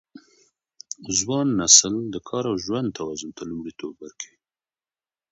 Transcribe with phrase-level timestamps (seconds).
[1.17, 4.39] ځوان نسل د کار او ژوند توازن ته لومړیتوب ورکوي.